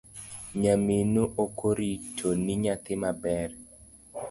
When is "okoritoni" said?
1.43-2.53